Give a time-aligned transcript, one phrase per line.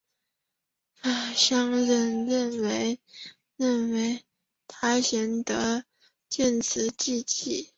[1.35, 4.23] 乡人认为
[4.67, 5.83] 他贤德
[6.27, 7.69] 建祠祭祀。